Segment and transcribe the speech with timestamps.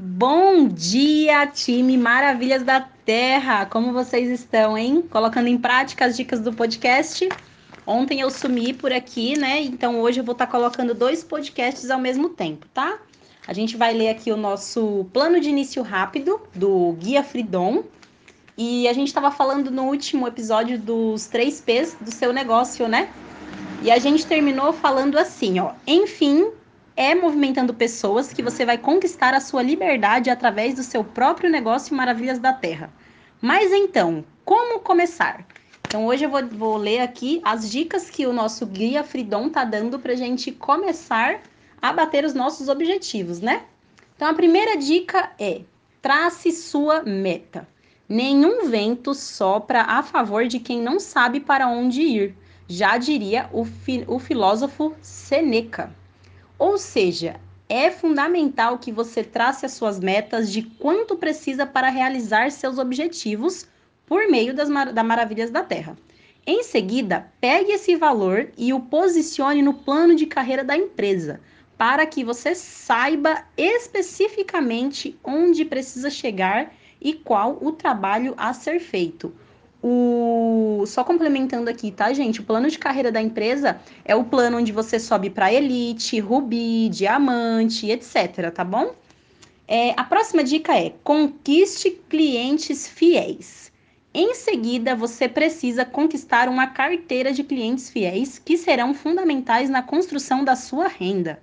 [0.00, 3.66] Bom dia, time Maravilhas da Terra!
[3.66, 5.02] Como vocês estão, hein?
[5.02, 7.28] Colocando em prática as dicas do podcast.
[7.84, 9.60] Ontem eu sumi por aqui, né?
[9.60, 12.96] Então hoje eu vou estar tá colocando dois podcasts ao mesmo tempo, tá?
[13.44, 17.82] A gente vai ler aqui o nosso plano de início rápido do Guia Freedom.
[18.56, 23.12] E a gente estava falando no último episódio dos três P's do seu negócio, né?
[23.82, 25.72] E a gente terminou falando assim, ó.
[25.84, 26.52] Enfim,
[26.98, 31.94] é movimentando pessoas que você vai conquistar a sua liberdade através do seu próprio negócio
[31.94, 32.92] Maravilhas da Terra.
[33.40, 35.46] Mas então, como começar?
[35.86, 39.64] Então hoje eu vou, vou ler aqui as dicas que o nosso guia Fridon tá
[39.64, 41.40] dando para gente começar
[41.80, 43.62] a bater os nossos objetivos, né?
[44.16, 45.60] Então a primeira dica é
[46.02, 47.68] trace sua meta.
[48.08, 52.34] Nenhum vento sopra a favor de quem não sabe para onde ir,
[52.66, 55.96] já diria o, fi, o filósofo Seneca.
[56.58, 62.50] Ou seja, é fundamental que você trace as suas metas de quanto precisa para realizar
[62.50, 63.66] seus objetivos
[64.06, 65.96] por meio das mar da Maravilhas da Terra.
[66.46, 71.40] Em seguida, pegue esse valor e o posicione no plano de carreira da empresa,
[71.76, 79.32] para que você saiba especificamente onde precisa chegar e qual o trabalho a ser feito.
[79.90, 80.84] O...
[80.86, 82.40] Só complementando aqui, tá, gente?
[82.40, 86.90] O plano de carreira da empresa é o plano onde você sobe para elite, rubi,
[86.90, 88.94] diamante, etc, tá bom?
[89.66, 93.72] É, a próxima dica é conquiste clientes fiéis.
[94.12, 100.44] Em seguida, você precisa conquistar uma carteira de clientes fiéis que serão fundamentais na construção
[100.44, 101.40] da sua renda.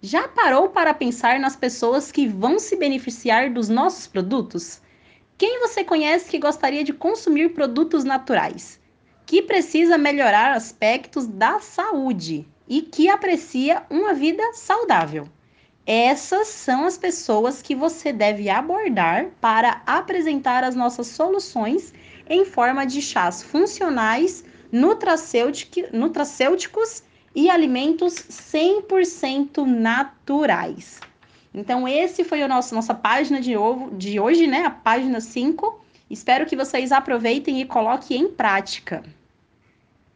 [0.00, 4.80] Já parou para pensar nas pessoas que vão se beneficiar dos nossos produtos?
[5.38, 8.80] Quem você conhece que gostaria de consumir produtos naturais,
[9.24, 15.28] que precisa melhorar aspectos da saúde e que aprecia uma vida saudável?
[15.86, 21.94] Essas são as pessoas que você deve abordar para apresentar as nossas soluções
[22.28, 30.98] em forma de chás funcionais, nutracêuticos e alimentos 100% naturais.
[31.58, 34.64] Então, esse foi a nosso, nossa página de, ovo, de hoje, né?
[34.64, 35.84] A página 5.
[36.08, 39.02] Espero que vocês aproveitem e coloquem em prática.